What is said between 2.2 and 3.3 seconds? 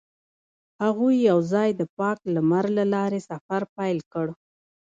لمر له لارې